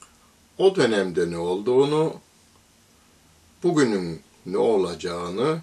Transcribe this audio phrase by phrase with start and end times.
[0.58, 2.14] o dönemde ne olduğunu,
[3.62, 5.62] bugünün ne olacağını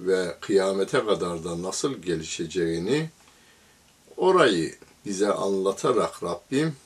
[0.00, 3.10] ve kıyamete kadar da nasıl gelişeceğini
[4.16, 4.74] orayı
[5.06, 6.76] bize anlatarak Rabbim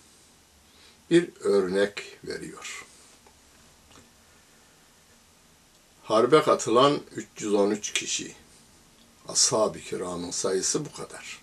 [1.10, 2.86] bir örnek veriyor.
[6.02, 8.34] Harbe katılan 313 kişi.
[9.28, 11.42] Ashab-ı kiramın sayısı bu kadar.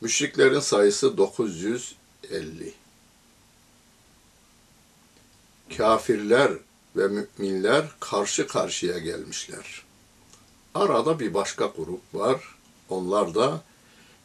[0.00, 2.74] Müşriklerin sayısı 950.
[5.76, 6.52] Kafirler
[6.96, 9.84] ve müminler karşı karşıya gelmişler.
[10.74, 12.56] Arada bir başka grup var.
[12.88, 13.60] Onlar da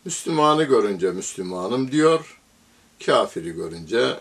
[0.05, 2.39] Müslümanı görünce Müslümanım diyor,
[3.05, 4.19] kafiri görünce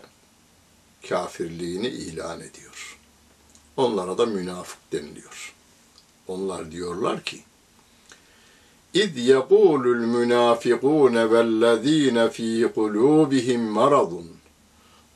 [1.09, 2.97] kafirliğini ilan ediyor.
[3.77, 5.53] Onlara da münafık deniliyor.
[6.27, 7.43] Onlar diyorlar ki,
[8.93, 14.27] İz yekulul münafikune vellezine fi kulubihim maradun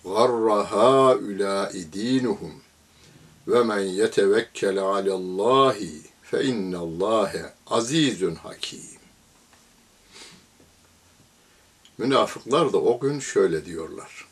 [0.03, 2.53] garra haulâ dinuhum
[3.47, 9.01] ve men yetevekkel alallâhi fe innallâhe azizun hakim.
[11.97, 14.27] Münafıklar da o gün şöyle diyorlar.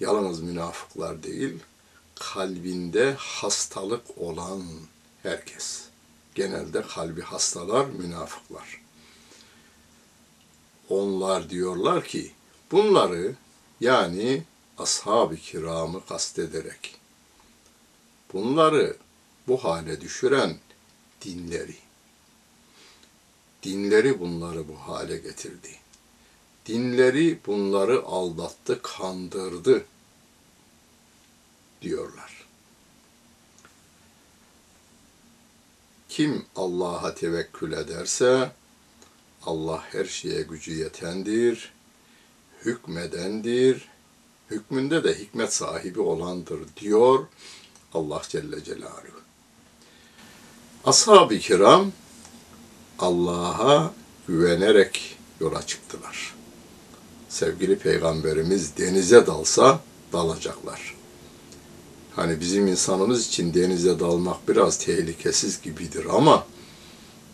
[0.00, 1.58] Yalnız münafıklar değil,
[2.14, 4.62] kalbinde hastalık olan
[5.22, 5.84] herkes.
[6.34, 8.80] Genelde kalbi hastalar münafıklar.
[10.88, 12.32] Onlar diyorlar ki
[12.72, 13.34] bunları
[13.80, 14.42] yani
[14.78, 16.96] ashab-ı kiramı kastederek
[18.32, 18.96] bunları
[19.50, 20.56] bu hale düşüren
[21.22, 21.76] dinleri
[23.62, 25.76] dinleri bunları bu hale getirdi.
[26.66, 29.84] Dinleri bunları aldattı, kandırdı
[31.82, 32.46] diyorlar.
[36.08, 38.52] Kim Allah'a tevekkül ederse
[39.42, 41.72] Allah her şeye gücü yetendir,
[42.64, 43.88] hükmedendir,
[44.50, 47.26] hükmünde de hikmet sahibi olandır diyor
[47.94, 49.20] Allah Celle Celaluhu.
[50.84, 51.92] Ashab-ı kiram
[52.98, 53.92] Allah'a
[54.28, 56.34] güvenerek yola çıktılar.
[57.28, 59.80] Sevgili Peygamberimiz denize dalsa
[60.12, 60.94] dalacaklar.
[62.16, 66.46] Hani bizim insanımız için denize dalmak biraz tehlikesiz gibidir ama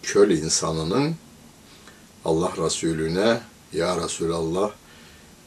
[0.02, 1.14] köl insanının
[2.24, 3.40] Allah Resulüne
[3.72, 4.70] ya Resulallah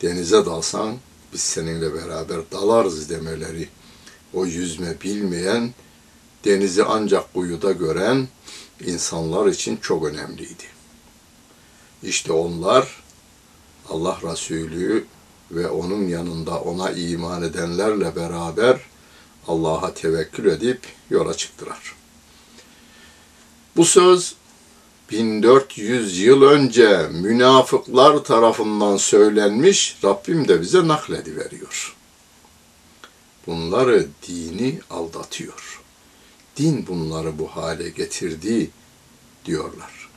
[0.02, 0.98] denize dalsan
[1.34, 3.70] biz seninle beraber dalarız demeleri.
[4.34, 5.74] O yüzme bilmeyen,
[6.46, 8.28] denizi ancak kuyuda gören
[8.86, 10.64] insanlar için çok önemliydi.
[12.04, 13.04] İşte onlar
[13.90, 15.06] Allah Resulü
[15.52, 18.80] ve onun yanında ona iman edenlerle beraber
[19.48, 21.96] Allah'a tevekkül edip yola çıktılar.
[23.76, 24.36] Bu söz
[25.12, 31.36] 1400 yıl önce münafıklar tarafından söylenmiş, Rabbim de bize nakledi
[33.48, 35.79] Bunları dini aldatıyor.
[36.60, 38.70] Din bunları bu hale getirdi
[39.46, 40.10] diyorlar.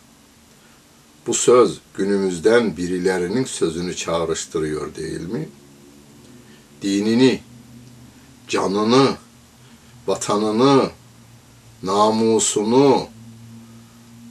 [1.26, 5.48] Bu söz günümüzden birilerinin sözünü çağrıştırıyor değil mi?
[6.82, 7.40] Dinini,
[8.48, 9.16] canını,
[10.06, 10.90] vatanını,
[11.82, 13.06] namusunu,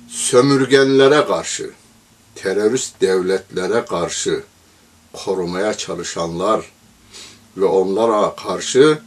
[0.10, 1.72] sömürgenlere karşı,
[2.36, 4.44] terörist devletlere karşı
[5.14, 6.72] korumaya çalışanlar
[7.58, 9.02] ve onlara karşı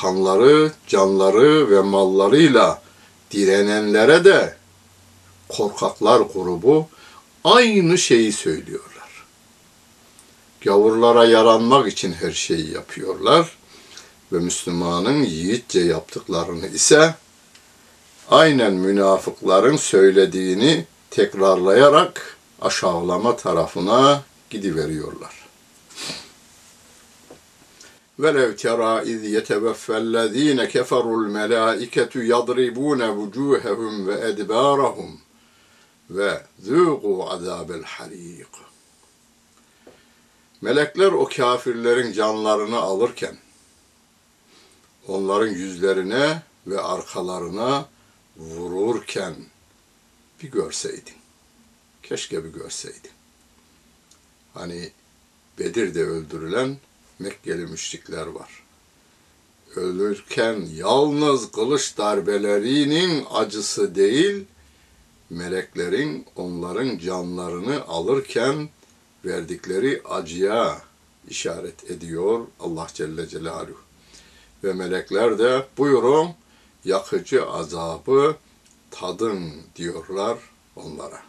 [0.00, 2.82] kanları, canları ve mallarıyla
[3.30, 4.56] direnenlere de
[5.48, 6.88] korkaklar grubu
[7.44, 9.26] aynı şeyi söylüyorlar.
[10.60, 13.56] Gavurlara yaranmak için her şeyi yapıyorlar
[14.32, 17.14] ve Müslümanın yiğitçe yaptıklarını ise
[18.30, 25.45] aynen münafıkların söylediğini tekrarlayarak aşağılama tarafına gidiveriyorlar.
[28.19, 35.09] وَلَوْ تَرَى اِذْ يَتَوَفَّى الَّذ۪ينَ كَفَرُوا الْمَلَائِكَةُ يَضْرِبُونَ وُجُوهَهُمْ وَاَدْبَارَهُمْ
[36.15, 38.53] وَذُوقُوا عَذَابَ الْحَر۪يقِ
[40.61, 43.37] Melekler o kafirlerin canlarını alırken
[45.07, 47.85] onların yüzlerine ve arkalarına
[48.37, 49.35] vururken
[50.43, 51.15] bir görseydin.
[52.03, 53.11] Keşke bir görseydin.
[54.53, 54.91] Hani
[55.59, 56.77] Bedir'de öldürülen
[57.18, 58.62] Mekkeli müşrikler var.
[59.76, 64.44] Ölürken yalnız kılıç darbelerinin acısı değil,
[65.30, 68.68] meleklerin onların canlarını alırken
[69.24, 70.82] verdikleri acıya
[71.28, 73.80] işaret ediyor Allah Celle Celaluhu.
[74.64, 76.28] Ve melekler de buyurun
[76.84, 78.36] yakıcı azabı
[78.90, 80.38] tadın diyorlar
[80.76, 81.22] onlara.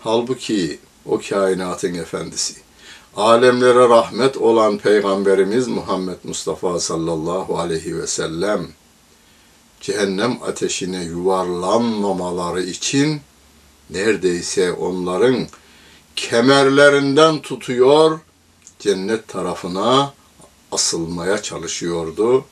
[0.00, 2.54] Halbuki o kainatın efendisi,
[3.20, 8.68] alemlere rahmet olan Peygamberimiz Muhammed Mustafa sallallahu aleyhi ve sellem,
[9.80, 13.20] cehennem ateşine yuvarlanmamaları için
[13.90, 15.46] neredeyse onların
[16.16, 18.18] kemerlerinden tutuyor,
[18.78, 20.12] cennet tarafına
[20.72, 22.44] asılmaya çalışıyordu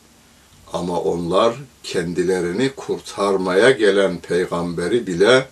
[0.72, 5.48] ama onlar kendilerini kurtarmaya gelen peygamberi bile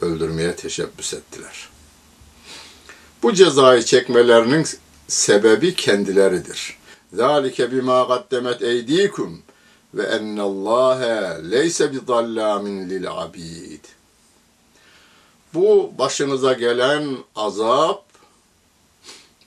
[0.00, 1.73] öldürmeye teşebbüs ettiler.
[3.24, 4.66] Bu cezayı çekmelerinin
[5.08, 6.78] sebebi kendileridir.
[7.12, 9.42] Zalike bima kaddemet eydikum
[9.94, 13.84] ve ennallâhe leyse bidallâmin lil abid.
[15.54, 18.04] Bu başınıza gelen azap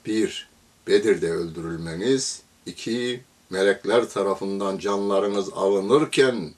[0.06, 0.48] bir
[0.86, 3.20] Bedir'de öldürülmeniz, iki
[3.50, 6.54] melekler tarafından canlarınız alınırken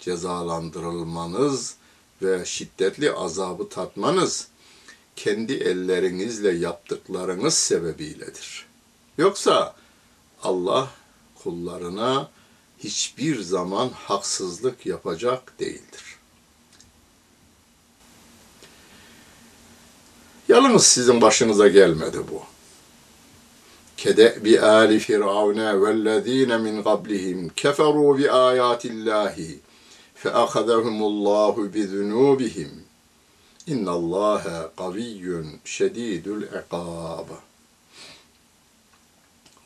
[0.00, 1.74] cezalandırılmanız
[2.22, 4.51] ve şiddetli azabı tatmanız
[5.16, 8.66] kendi ellerinizle yaptıklarınız sebebiyledir.
[9.18, 9.74] Yoksa
[10.42, 10.90] Allah
[11.42, 12.30] kullarına
[12.78, 16.02] hiçbir zaman haksızlık yapacak değildir.
[20.48, 22.42] Yalnız sizin başınıza gelmedi bu.
[23.96, 29.60] Kedebi ali firavne vellezine min qablihim keferu bi ayatillahi
[30.14, 32.81] fe akhadahumullahu bi zunubihim
[33.66, 37.28] İnna Allaha kaviyyun şedidül ikab.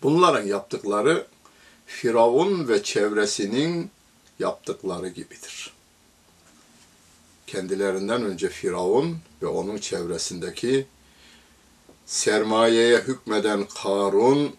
[0.03, 1.27] Bunların yaptıkları
[1.87, 3.91] Firavun ve çevresinin
[4.39, 5.73] yaptıkları gibidir.
[7.47, 10.87] Kendilerinden önce Firavun ve onun çevresindeki
[12.07, 14.57] sermayeye hükmeden Karun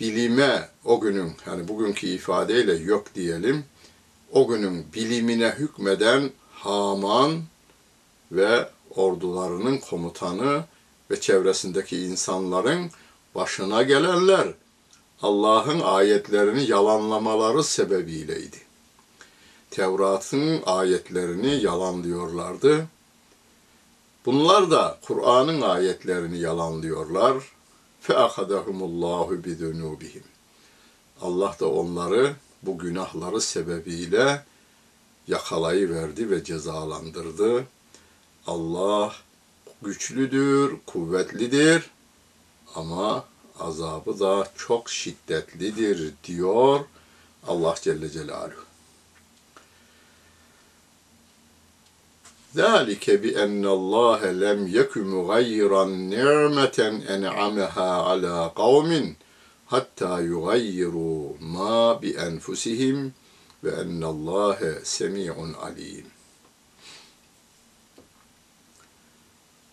[0.00, 3.64] bilime o günün yani bugünkü ifadeyle yok diyelim
[4.32, 6.30] o günün bilimine hükmeden
[6.61, 7.43] Haman
[8.31, 10.63] ve ordularının komutanı
[11.11, 12.91] ve çevresindeki insanların
[13.35, 14.47] başına gelenler
[15.21, 18.57] Allah'ın ayetlerini yalanlamaları sebebiyleydi.
[19.71, 22.87] Tevrat'ın ayetlerini yalanlıyorlardı.
[24.25, 27.43] Bunlar da Kur'an'ın ayetlerini yalanlıyorlar.
[28.07, 30.23] فَاَخَذَهُمُ اللّٰهُ بِذُنُوبِهِمْ
[31.21, 34.43] Allah da onları bu günahları sebebiyle
[35.27, 37.65] yakalayıverdi ve cezalandırdı.
[38.47, 39.15] Allah
[39.81, 41.83] güçlüdür, kuvvetlidir
[42.75, 43.25] ama
[43.59, 46.79] azabı da çok şiddetlidir diyor
[47.47, 48.67] Allah Celle Celaluhu.
[52.55, 55.85] ذَٰلِكَ بِأَنَّ اللّٰهَ لَمْ يَكُ مُغَيِّرًا
[56.15, 56.79] نِعْمَةً
[57.15, 58.91] اَنْعَمَهَا عَلَى قَوْمٍ
[59.71, 61.23] حَتَّى يُغَيِّرُوا
[61.55, 62.97] مَا بِأَنْفُسِهِمْ
[63.64, 66.06] ve ennallâhe semî'un alîm.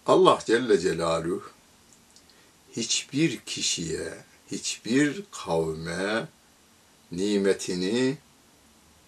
[0.05, 1.43] Allah Celle Celaluhu
[2.75, 4.13] hiçbir kişiye,
[4.51, 6.27] hiçbir kavme
[7.11, 8.17] nimetini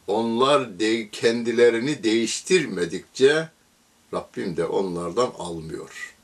[0.08, 3.50] onlar de, kendilerini değiştirmedikçe
[4.14, 6.16] Rabbim de onlardan almıyor.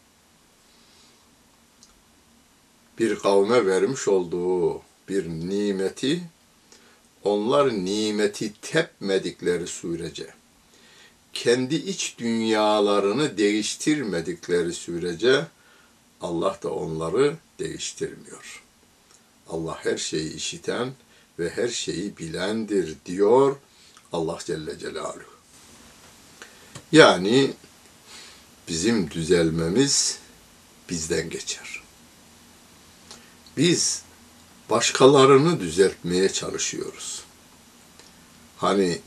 [3.00, 6.24] Bir kavme vermiş olduğu bir nimeti
[7.28, 10.28] onlar nimeti tepmedikleri sürece
[11.44, 15.46] kendi iç dünyalarını değiştirmedikleri sürece
[16.22, 18.64] Allah da onları değiştirmiyor.
[19.50, 20.92] Allah her şeyi işiten
[21.40, 23.56] ve her şeyi bilendir diyor
[24.14, 25.38] Allah Celle Celaluhu.
[26.92, 27.54] Yani
[28.68, 30.20] bizim düzelmemiz
[30.90, 31.84] bizden geçer.
[33.58, 34.02] Biz
[34.70, 37.24] başkalarını düzeltmeye çalışıyoruz.
[38.58, 39.00] Hani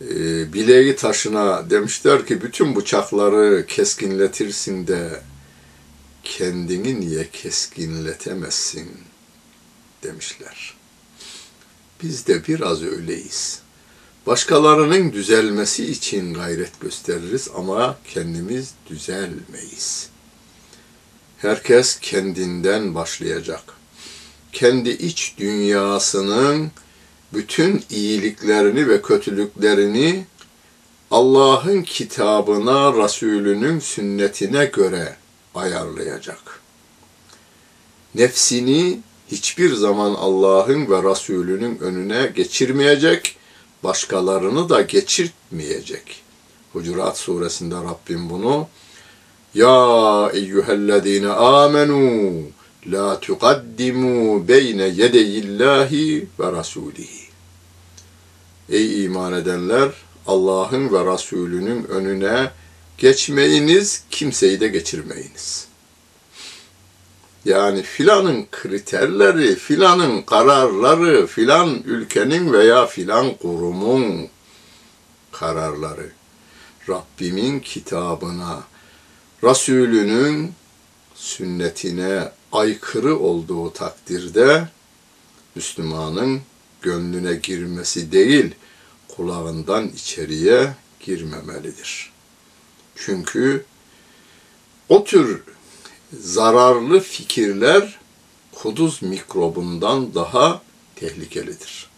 [0.00, 5.22] e, bileği taşına demişler ki bütün bıçakları keskinletirsin de
[6.24, 8.90] kendini niye keskinletemezsin
[10.02, 10.74] demişler.
[12.02, 13.60] Biz de biraz öyleyiz.
[14.26, 20.08] Başkalarının düzelmesi için gayret gösteririz ama kendimiz düzelmeyiz.
[21.38, 23.62] Herkes kendinden başlayacak.
[24.54, 26.70] Kendi iç dünyasının
[27.32, 30.24] bütün iyiliklerini ve kötülüklerini
[31.10, 35.16] Allah'ın kitabına, Resulünün sünnetine göre
[35.54, 36.60] ayarlayacak.
[38.14, 43.36] Nefsini hiçbir zaman Allah'ın ve Resulünün önüne geçirmeyecek,
[43.84, 46.22] başkalarını da geçirtmeyecek.
[46.72, 48.68] Hucurat suresinde Rabbim bunu
[49.54, 52.32] Ya eyyühellezine amenu
[52.86, 57.24] la tuqaddimu beyne yedeyillahi ve rasulihi.
[58.68, 59.90] Ey iman edenler
[60.26, 62.50] Allah'ın ve Resulünün önüne
[62.98, 65.68] geçmeyiniz, kimseyi de geçirmeyiniz.
[67.44, 74.28] Yani filanın kriterleri, filanın kararları, filan ülkenin veya filan kurumun
[75.32, 76.10] kararları
[76.88, 78.62] Rabbimin kitabına,
[79.44, 80.52] Resulünün
[81.14, 84.68] sünnetine aykırı olduğu takdirde
[85.54, 86.40] Müslümanın
[86.82, 88.54] gönlüne girmesi değil,
[89.08, 92.12] kulağından içeriye girmemelidir.
[92.96, 93.64] Çünkü
[94.88, 95.42] o tür
[96.20, 97.98] zararlı fikirler
[98.52, 100.62] kuduz mikrobundan daha
[100.96, 101.90] tehlikelidir.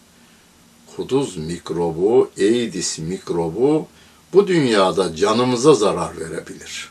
[0.95, 3.87] Kuduz mikrobu, Eidis mikrobu
[4.33, 6.89] bu dünyada canımıza zarar verebilir.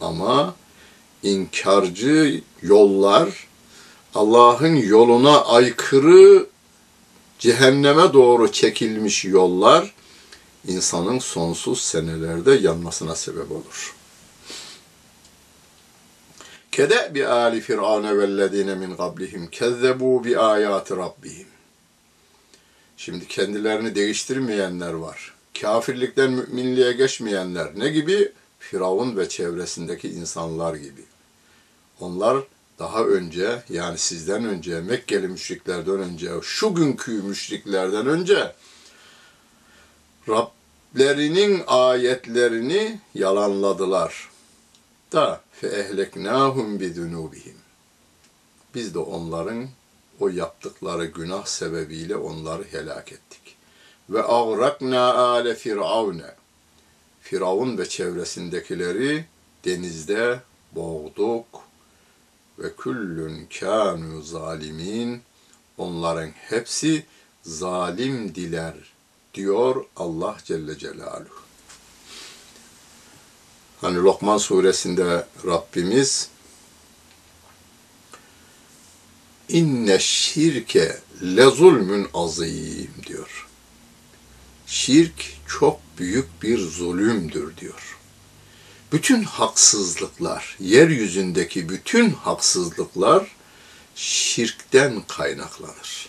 [0.00, 0.54] Ama
[1.22, 3.46] inkarcı yollar,
[4.14, 6.46] Allah'ın yoluna aykırı
[7.38, 9.94] cehenneme doğru çekilmiş yollar
[10.66, 13.94] insanın sonsuz senelerde yanmasına sebep olur.
[16.72, 21.46] Kede bi ali firavne vellezine min qablihim kezzebu bi ayati rabbihim.
[22.96, 25.34] Şimdi kendilerini değiştirmeyenler var.
[25.60, 28.32] Kafirlikten müminliğe geçmeyenler ne gibi?
[28.58, 31.04] Firavun ve çevresindeki insanlar gibi.
[32.00, 32.38] Onlar
[32.78, 38.52] daha önce yani sizden önce Mekkeli müşriklerden önce şu günkü müşriklerden önce
[40.28, 44.30] Rablerinin ayetlerini yalanladılar.
[45.12, 47.56] Da fe ehleknahum bi zunubihim.
[48.74, 49.68] Biz de onların
[50.20, 53.56] o yaptıkları günah sebebiyle onları helak ettik.
[54.10, 56.34] ve agrakna ale firavne.
[57.20, 59.24] Firavun ve çevresindekileri
[59.64, 60.40] denizde
[60.72, 61.46] boğduk
[62.58, 65.22] ve küllün kânû zalimin.
[65.78, 67.06] Onların hepsi
[67.42, 68.74] zalim diler
[69.34, 71.44] diyor Allah Celle Celaluhu.
[73.80, 76.28] Hani Lokman suresinde Rabbimiz
[79.48, 83.48] inne şirke le zulmün azim diyor.
[84.66, 87.98] Şirk çok büyük bir zulümdür diyor.
[88.94, 93.36] Bütün haksızlıklar, yeryüzündeki bütün haksızlıklar
[93.94, 96.08] şirkten kaynaklanır.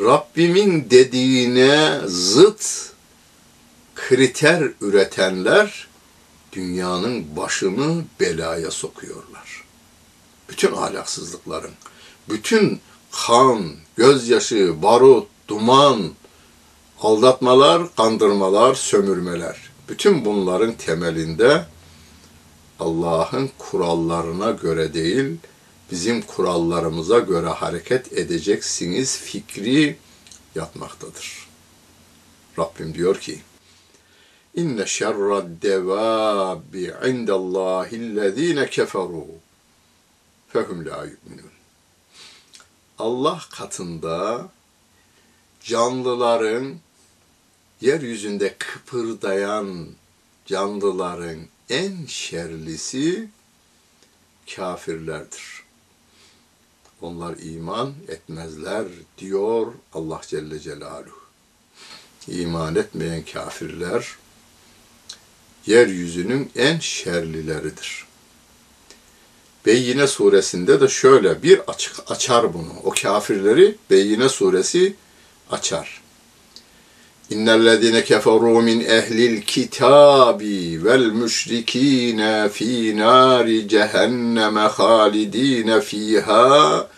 [0.00, 2.92] Rabbimin dediğine zıt
[3.94, 5.88] kriter üretenler
[6.52, 9.64] dünyanın başını belaya sokuyorlar.
[10.48, 11.74] Bütün ahlaksızlıkların,
[12.28, 12.80] bütün
[13.26, 16.12] kan, gözyaşı, barut, duman,
[17.00, 19.71] aldatmalar, kandırmalar, sömürmeler.
[19.88, 21.66] Bütün bunların temelinde
[22.80, 25.36] Allah'ın kurallarına göre değil,
[25.90, 29.96] bizim kurallarımıza göre hareket edeceksiniz fikri
[30.54, 31.48] yatmaktadır.
[32.58, 33.40] Rabbim diyor ki,
[34.54, 39.26] İnne şerrad devabi indallahillezine keferu
[40.48, 41.50] fehum la yu'minun.
[42.98, 44.48] Allah katında
[45.60, 46.74] canlıların
[47.82, 49.86] yeryüzünde kıpırdayan
[50.46, 51.38] canlıların
[51.70, 53.28] en şerlisi
[54.56, 55.62] kafirlerdir.
[57.00, 58.86] Onlar iman etmezler
[59.18, 61.22] diyor Allah Celle Celaluhu.
[62.28, 64.16] İman etmeyen kafirler
[65.66, 68.06] yeryüzünün en şerlileridir.
[69.66, 72.72] Beyyine suresinde de şöyle bir açık açar bunu.
[72.84, 74.94] O kafirleri Beyyine suresi
[75.50, 76.01] açar.
[77.32, 86.88] İnnellezine keferu min ehlil kitabi vel müşrikine fi nari cehenneme halidine fiha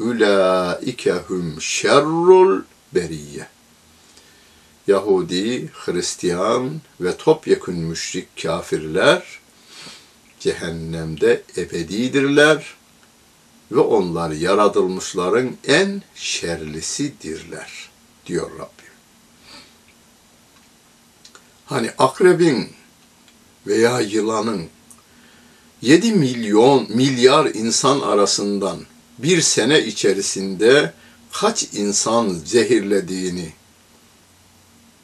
[0.00, 2.62] ulaike hum şerrul
[2.94, 3.46] beriyye.
[4.86, 9.22] Yahudi, Hristiyan ve topyekun müşrik kafirler
[10.40, 12.74] cehennemde ebedidirler
[13.72, 17.90] ve onlar yaratılmışların en şerlisidirler
[18.26, 18.91] diyor Rabbim.
[21.72, 22.68] Hani akrebin
[23.66, 24.68] veya yılanın
[25.82, 28.78] 7 milyon milyar insan arasından
[29.18, 30.92] bir sene içerisinde
[31.32, 33.52] kaç insan zehirlediğini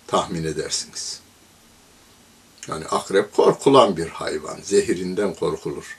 [0.07, 1.21] tahmin edersiniz.
[2.69, 4.59] Yani akrep korkulan bir hayvan.
[4.63, 5.99] Zehirinden korkulur.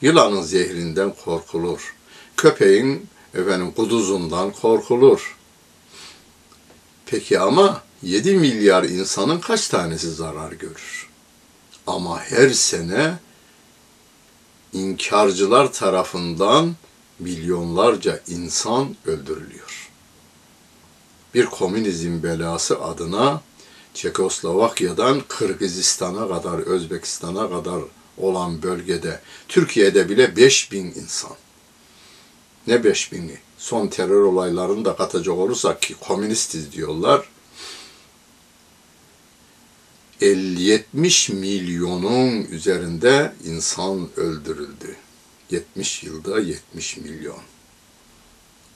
[0.00, 1.94] Yılanın zehrinden korkulur.
[2.36, 5.36] Köpeğin efendim kuduzundan korkulur.
[7.06, 11.08] Peki ama 7 milyar insanın kaç tanesi zarar görür?
[11.86, 13.18] Ama her sene
[14.72, 16.76] inkarcılar tarafından
[17.18, 19.90] milyonlarca insan öldürülüyor.
[21.34, 23.42] Bir komünizm belası adına
[23.94, 27.82] Çekoslovakya'dan Kırgızistan'a kadar, Özbekistan'a kadar
[28.18, 31.36] olan bölgede, Türkiye'de bile 5000 insan.
[32.66, 33.38] Ne 5000'i?
[33.58, 37.29] Son terör olaylarını da katacak olursak ki komünistiz diyorlar.
[40.20, 44.96] 50-70 milyonun üzerinde insan öldürüldü.
[45.50, 47.40] 70 yılda 70 milyon.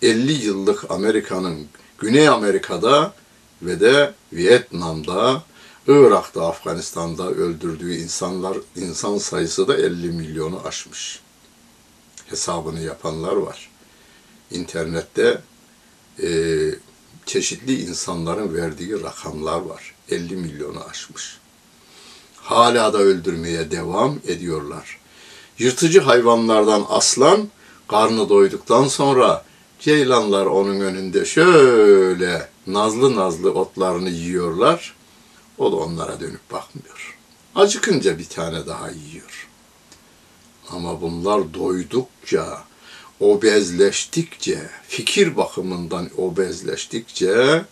[0.03, 1.67] 50 yıllık Amerika'nın
[1.99, 3.15] Güney Amerika'da
[3.63, 5.45] ve de Vietnam'da,
[5.89, 11.21] Irak'ta, Afganistan'da öldürdüğü insanlar insan sayısı da 50 milyonu aşmış.
[12.27, 13.71] Hesabını yapanlar var.
[14.51, 15.43] İnternette
[16.23, 16.29] e,
[17.27, 19.94] çeşitli insanların verdiği rakamlar var.
[20.11, 21.39] 50 milyonu aşmış.
[22.37, 24.99] Hala da öldürmeye devam ediyorlar.
[25.59, 27.49] Yırtıcı hayvanlardan aslan
[27.89, 29.45] karnı doyduktan sonra
[29.81, 34.95] ceylanlar onun önünde şöyle nazlı nazlı otlarını yiyorlar.
[35.59, 37.19] O da onlara dönüp bakmıyor.
[37.55, 39.49] Acıkınca bir tane daha yiyor.
[40.71, 42.65] Ama bunlar doydukça,
[43.21, 47.65] obezleştikçe, fikir bakımından obezleştikçe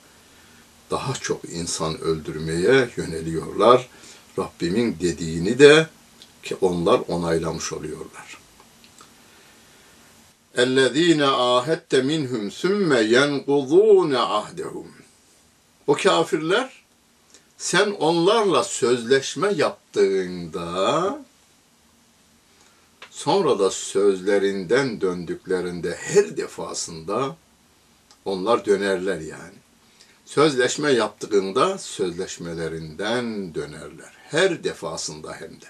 [0.92, 3.90] daha çok insan öldürmeye yöneliyorlar.
[4.40, 5.88] Rabbimin dediğini de
[6.44, 8.38] ki onlar onaylamış oluyorlar.
[10.56, 14.88] اَلَّذ۪ينَ آهَدْتَ مِنْهُمْ ثُمَّ يَنْقُضُونَ عَهْدَهُمْ
[15.88, 16.84] O kafirler
[17.58, 21.20] sen onlarla sözleşme yaptığında
[23.12, 27.36] sonra da sözlerinden döndüklerinde her defasında
[28.26, 29.58] onlar dönerler yani.
[30.35, 34.13] Sözleşme yaptığında sözleşmelerinden dönerler.
[34.23, 35.67] Her defasında hem de.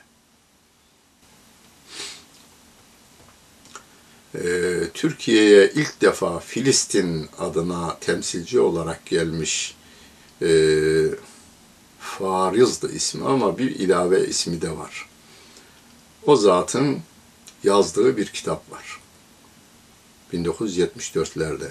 [4.35, 9.77] Ee, Türkiye'ye ilk defa Filistin adına temsilci olarak gelmiş
[10.43, 10.49] e,
[12.01, 15.09] Fariz'dı ismi ama bir ilave ismi de var.
[16.27, 17.01] O zatın
[17.65, 19.01] yazdığı bir kitap var.
[20.33, 21.69] 1974'lerde.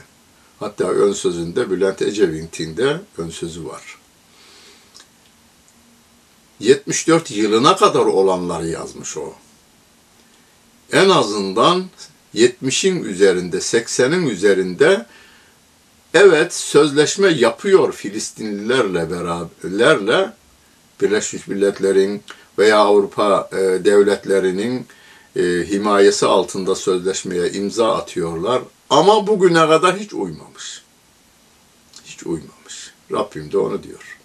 [0.62, 3.97] Hatta ön sözünde Bülent Ecevit'in de ön sözü var.
[6.60, 9.34] 74 yılına kadar olanları yazmış o.
[10.91, 11.86] En azından
[12.36, 15.06] 70'in üzerinde, 80'in üzerinde
[16.13, 20.34] evet sözleşme yapıyor Filistinlilerle beraberlerle
[21.02, 22.24] Birleşmiş Milletler'in
[22.58, 24.88] veya Avrupa e, devletlerinin
[25.36, 28.62] e, himayesi altında sözleşmeye imza atıyorlar.
[28.90, 30.82] Ama bugüne kadar hiç uymamış.
[32.04, 32.92] Hiç uymamış.
[33.12, 34.18] Rabbim de onu diyor.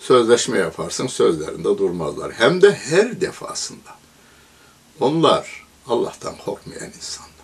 [0.00, 2.32] Sözleşme yaparsın sözlerinde durmazlar.
[2.32, 3.96] Hem de her defasında.
[5.00, 7.36] Onlar Allah'tan korkmayan insanlar.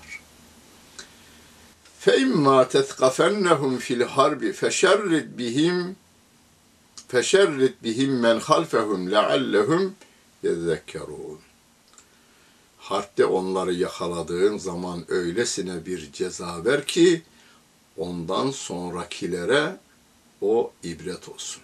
[2.07, 5.77] فَاِمَّا تَثْقَفَنَّهُمْ فِي الْحَرْبِ فَشَرِّدْ بِهِمْ
[7.13, 9.83] فَشَرِّدْ بِهِمْ مَنْ خَلْفَهُمْ لَعَلَّهُمْ
[10.45, 11.39] يَذَّكَّرُونَ
[12.88, 17.22] Harpte onları yakaladığın zaman öylesine bir ceza ver ki
[17.98, 19.78] ondan sonrakilere
[20.42, 21.62] o ibret olsun.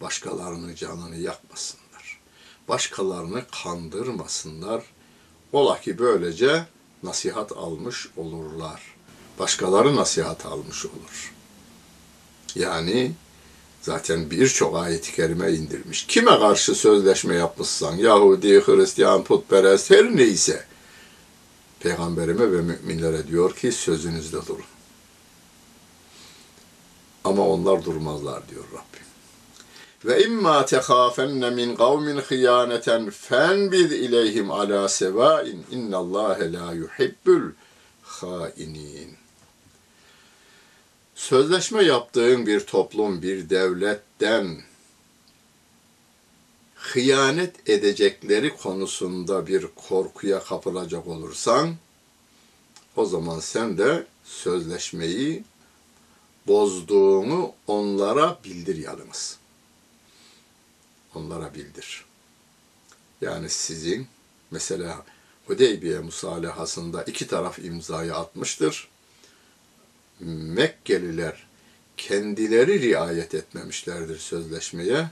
[0.00, 2.20] Başkalarının canını yakmasınlar.
[2.68, 4.84] Başkalarını kandırmasınlar.
[5.52, 6.66] Ola ki böylece
[7.02, 8.82] nasihat almış olurlar.
[9.38, 11.34] Başkaları nasihat almış olur.
[12.54, 13.12] Yani
[13.84, 16.06] zaten birçok ayet-i kerime indirmiş.
[16.06, 20.64] Kime karşı sözleşme yapmışsan, Yahudi, Hristiyan, putperest her neyse,
[21.80, 24.64] Peygamberime ve müminlere diyor ki sözünüzde durun.
[27.24, 29.04] Ama onlar durmazlar diyor Rabbim.
[30.04, 37.50] Ve imma tehafenne min kavmin hıyaneten fenbid ileyhim ala sevain innallâhe la yuhibbul
[38.02, 39.23] hainin.
[41.14, 44.62] Sözleşme yaptığın bir toplum, bir devletten
[46.74, 51.76] hıyanet edecekleri konusunda bir korkuya kapılacak olursan,
[52.96, 55.44] o zaman sen de sözleşmeyi
[56.46, 59.38] bozduğunu onlara bildir yalnız.
[61.14, 62.04] Onlara bildir.
[63.20, 64.06] Yani sizin
[64.50, 65.04] mesela
[65.46, 68.88] Hudeybiye musalahasında iki taraf imzayı atmıştır.
[70.20, 71.46] Mekkeliler
[71.96, 75.10] kendileri riayet etmemişlerdir sözleşmeye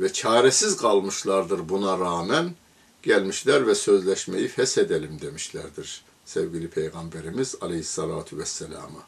[0.00, 2.54] ve çaresiz kalmışlardır buna rağmen
[3.02, 9.06] gelmişler ve sözleşmeyi feshedelim demişlerdir sevgili Peygamberimiz Aleyhisselatü Vesselam'a.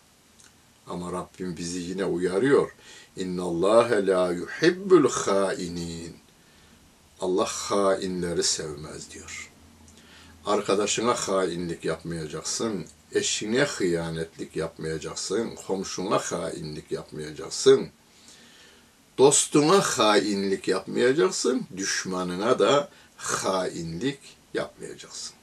[0.86, 2.74] Ama Rabbim bizi yine uyarıyor.
[3.16, 6.16] İnna Allah la yuhibbul hainin.
[7.20, 9.50] Allah hainleri sevmez diyor.
[10.46, 17.88] Arkadaşına hainlik yapmayacaksın, eşine hıyanetlik yapmayacaksın, komşuna hainlik yapmayacaksın,
[19.18, 24.18] dostuna hainlik yapmayacaksın, düşmanına da hainlik
[24.54, 25.34] yapmayacaksın.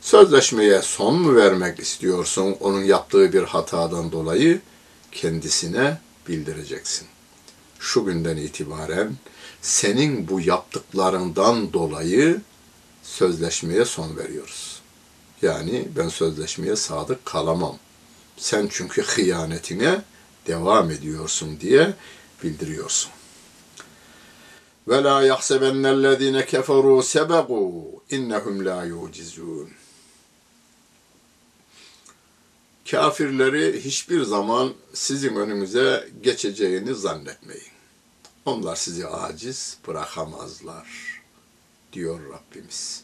[0.00, 4.60] Sözleşmeye son mu vermek istiyorsun onun yaptığı bir hatadan dolayı
[5.12, 5.98] kendisine
[6.28, 7.08] bildireceksin.
[7.78, 9.16] Şu günden itibaren
[9.62, 12.40] senin bu yaptıklarından dolayı
[13.02, 14.71] sözleşmeye son veriyoruz.
[15.42, 17.78] Yani ben sözleşmeye sadık kalamam.
[18.36, 20.02] Sen çünkü hıyanetine
[20.46, 21.94] devam ediyorsun diye
[22.42, 23.12] bildiriyorsun.
[24.88, 29.70] Ve la yahsebennellezine keferu sebequ innehum la yucizun.
[32.90, 37.72] Kafirleri hiçbir zaman sizin önünüze geçeceğini zannetmeyin.
[38.44, 41.20] Onlar sizi aciz bırakamazlar
[41.92, 43.01] diyor Rabbimiz.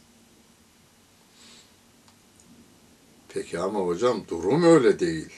[3.29, 5.33] Peki ama hocam durum öyle değil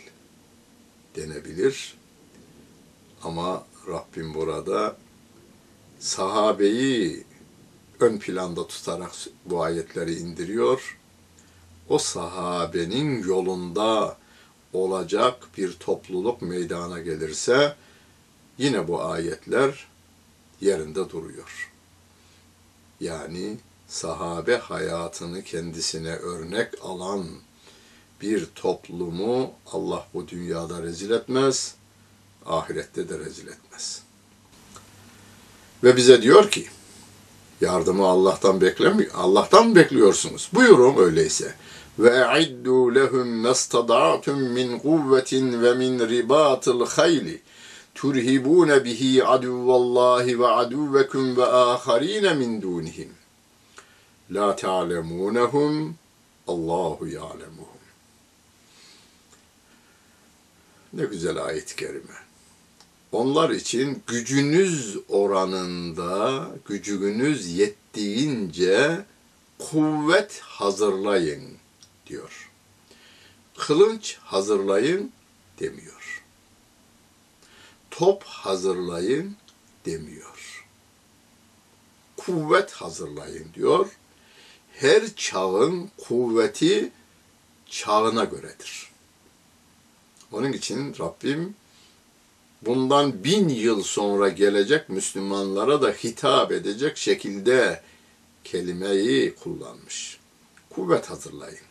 [1.16, 1.96] denebilir.
[3.22, 4.96] Ama Rabbim burada
[5.98, 7.24] sahabeyi
[8.00, 9.12] ön planda tutarak
[9.44, 10.98] bu ayetleri indiriyor.
[11.88, 14.16] O sahabenin yolunda
[14.72, 17.76] olacak bir topluluk meydana gelirse
[18.58, 19.88] yine bu ayetler
[20.60, 21.72] yerinde duruyor.
[23.00, 23.56] Yani
[23.88, 27.26] sahabe hayatını kendisine örnek alan
[28.22, 31.74] bir toplumu Allah bu dünyada rezil etmez,
[32.46, 34.02] ahirette de rezil etmez.
[35.84, 36.66] Ve bize diyor ki,
[37.60, 39.10] yardımı Allah'tan beklemiyor.
[39.14, 40.50] Allah'tan mı bekliyorsunuz?
[40.54, 41.54] Buyurun öyleyse.
[41.98, 47.42] Ve e'iddu lehum mestada'tum min kuvvetin ve min ribatil hayli
[47.94, 53.14] turhibune bihi aduvallahi ve aduvekum ve aharine min dunihim.
[54.30, 55.94] La ta'lemunehum
[56.48, 57.59] Allahu ya'lemuhum.
[60.92, 62.14] Ne güzel ayet-i kerime.
[63.12, 69.04] Onlar için gücünüz oranında, gücünüz yettiğince
[69.58, 71.56] kuvvet hazırlayın
[72.06, 72.50] diyor.
[73.58, 75.12] Kılınç hazırlayın
[75.60, 76.22] demiyor.
[77.90, 79.36] Top hazırlayın
[79.86, 80.66] demiyor.
[82.16, 83.88] Kuvvet hazırlayın diyor.
[84.72, 86.92] Her çağın kuvveti
[87.66, 88.89] çağına göredir.
[90.32, 91.54] Onun için Rabbim
[92.62, 97.82] bundan bin yıl sonra gelecek Müslümanlara da hitap edecek şekilde
[98.44, 100.20] kelimeyi kullanmış.
[100.70, 101.70] Kuvvet hazırlayın.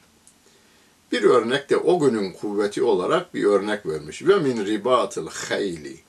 [1.12, 4.24] Bir örnek de o günün kuvveti olarak bir örnek vermiş.
[4.24, 6.00] Ve min ribatıl hayli.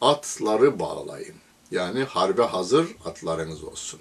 [0.00, 1.34] Atları bağlayın.
[1.70, 4.00] Yani harbe hazır atlarınız olsun.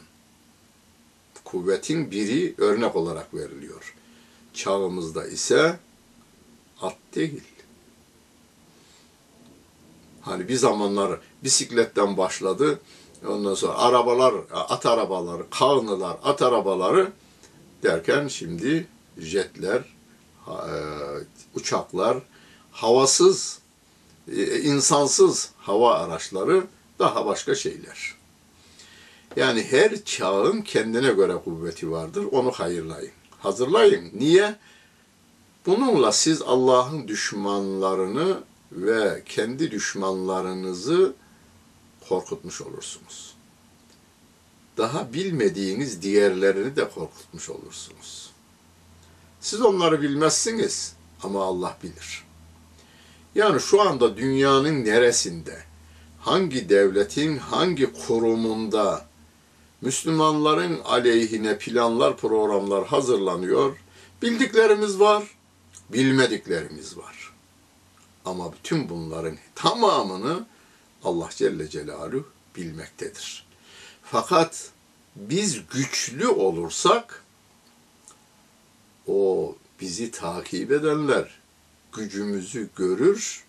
[1.44, 3.96] Kuvvetin biri örnek olarak veriliyor.
[4.54, 5.80] Çağımızda ise
[6.82, 7.44] at değil.
[10.22, 12.80] Hani bir zamanlar bisikletten başladı.
[13.28, 17.12] Ondan sonra arabalar, at arabaları, kağnılar, at arabaları
[17.84, 18.88] derken şimdi
[19.18, 19.82] jetler,
[20.48, 20.72] e,
[21.56, 22.18] uçaklar,
[22.72, 23.60] havasız,
[24.32, 26.64] e, insansız hava araçları
[27.00, 28.16] daha başka şeyler.
[29.36, 32.26] Yani her çağın kendine göre kuvveti vardır.
[32.32, 33.12] Onu hayırlayın.
[33.40, 34.10] Hazırlayın.
[34.14, 34.56] Niye?
[35.68, 41.14] Bununla siz Allah'ın düşmanlarını ve kendi düşmanlarınızı
[42.10, 43.34] korkutmuş olursunuz.
[44.78, 48.30] Daha bilmediğiniz diğerlerini de korkutmuş olursunuz.
[49.40, 52.24] Siz onları bilmezsiniz ama Allah bilir.
[53.36, 55.64] Yani şu anda dünyanın neresinde,
[56.20, 59.06] hangi devletin hangi kurumunda
[59.82, 63.78] Müslümanların aleyhine planlar, programlar hazırlanıyor.
[64.22, 65.37] Bildiklerimiz var,
[65.94, 67.34] bilmediklerimiz var.
[68.26, 70.46] Ama bütün bunların tamamını
[71.04, 73.48] Allah Celle Celaluhu bilmektedir.
[74.04, 74.72] Fakat
[75.16, 77.24] biz güçlü olursak
[79.08, 81.40] o bizi takip edenler
[81.94, 83.44] gücümüzü görür,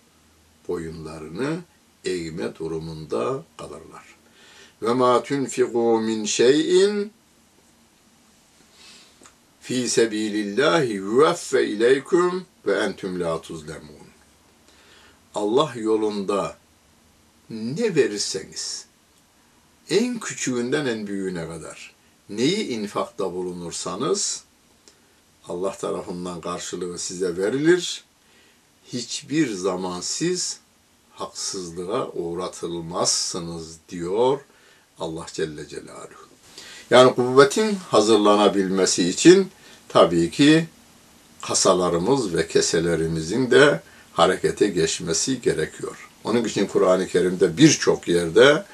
[0.67, 1.59] boyunlarını
[2.05, 4.15] eğme durumunda kalırlar.
[4.81, 7.11] Ve ma tunfiqu min şeyin
[9.61, 14.09] fi sebilillahi yuvaffe ileykum ve entüm la tuzlemun.
[15.35, 16.57] Allah yolunda
[17.49, 18.85] ne verirseniz
[19.89, 21.93] en küçüğünden en büyüğüne kadar
[22.29, 24.43] neyi infakta bulunursanız
[25.47, 28.03] Allah tarafından karşılığı size verilir.
[28.85, 30.59] Hiçbir zaman siz
[31.11, 34.39] haksızlığa uğratılmazsınız diyor
[34.99, 36.28] Allah Celle Celaluhu.
[36.89, 39.51] Yani kuvvetin hazırlanabilmesi için
[39.87, 40.67] tabii ki
[41.41, 43.81] kasalarımız ve keselerimizin de
[44.13, 46.09] harekete geçmesi gerekiyor.
[46.23, 48.65] Onun için Kur'an-ı Kerim'de birçok yerde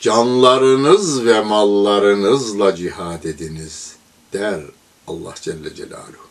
[0.00, 3.92] canlarınız ve mallarınızla cihad ediniz
[4.32, 4.60] der
[5.06, 6.28] Allah Celle Celaluhu.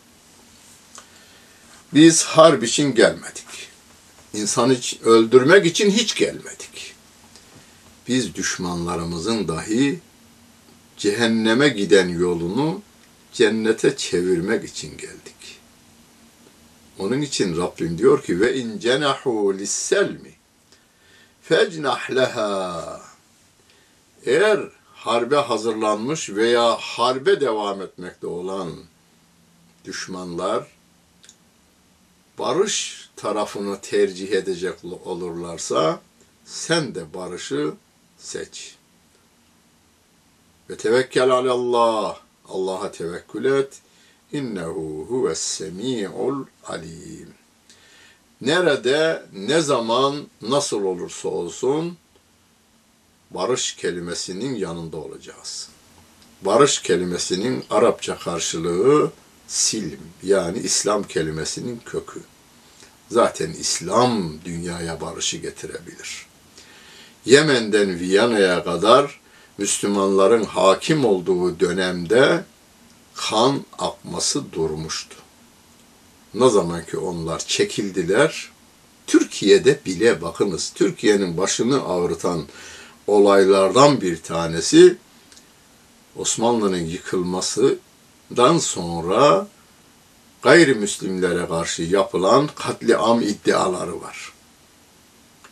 [1.94, 3.68] Biz harp için gelmedik.
[4.34, 6.94] İnsanı öldürmek için hiç gelmedik.
[8.08, 10.00] Biz düşmanlarımızın dahi
[10.98, 12.82] cehenneme giden yolunu
[13.32, 15.60] cennete çevirmek için geldik.
[16.98, 20.32] Onun için Rabbim diyor ki ve in cenahu lisselmi
[21.42, 23.00] fecnah leha
[24.24, 24.60] eğer
[24.94, 28.72] harbe hazırlanmış veya harbe devam etmekte olan
[29.84, 30.66] düşmanlar
[32.38, 36.00] barış tarafını tercih edecek olurlarsa
[36.44, 37.72] sen de barışı
[38.18, 38.77] seç.
[40.70, 42.18] Ve tevekkel alallah.
[42.48, 43.80] Allah'a tevekkül et.
[44.32, 47.34] İnnehu huves semi'ul alim.
[48.40, 51.98] Nerede, ne zaman, nasıl olursa olsun
[53.30, 55.68] barış kelimesinin yanında olacağız.
[56.42, 59.10] Barış kelimesinin Arapça karşılığı
[59.46, 62.20] silm yani İslam kelimesinin kökü.
[63.10, 66.26] Zaten İslam dünyaya barışı getirebilir.
[67.24, 69.20] Yemen'den Viyana'ya kadar
[69.58, 72.44] Müslümanların hakim olduğu dönemde
[73.14, 75.16] kan akması durmuştu.
[76.34, 78.50] Ne zaman ki onlar çekildiler,
[79.06, 82.44] Türkiye'de bile bakınız, Türkiye'nin başını ağrıtan
[83.06, 84.96] olaylardan bir tanesi
[86.16, 89.48] Osmanlı'nın yıkılmasından sonra
[90.42, 94.32] gayrimüslimlere karşı yapılan katliam iddiaları var.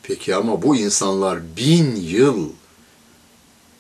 [0.03, 2.51] Peki ama bu insanlar bin yıl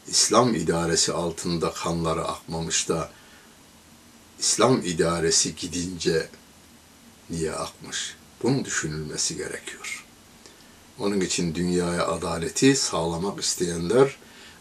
[0.08, 3.10] İslam idaresi altında kanları akmamış da
[4.38, 6.28] İslam idaresi gidince
[7.30, 8.16] niye akmış?
[8.42, 10.04] Bunun düşünülmesi gerekiyor.
[10.98, 14.16] Onun için dünyaya adaleti sağlamak isteyenler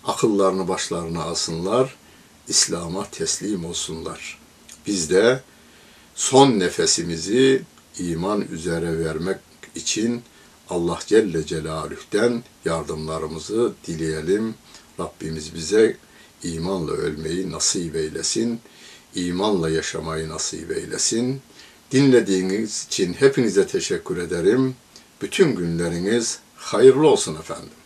[0.06, 1.96] akıllarını başlarına asınlar,
[2.48, 4.40] İslam'a teslim olsunlar.
[4.88, 5.44] Biz de
[6.16, 7.64] son nefesimizi
[8.00, 9.38] iman üzere vermek
[9.76, 10.24] için
[10.70, 14.56] Allah Celle Celaluh'ten yardımlarımızı dileyelim.
[15.00, 15.98] Rabbimiz bize
[16.44, 18.60] imanla ölmeyi nasip eylesin.
[19.16, 21.42] imanla yaşamayı nasip eylesin.
[21.92, 24.76] Dinlediğiniz için hepinize teşekkür ederim.
[25.22, 27.85] Bütün günleriniz hayırlı olsun efendim.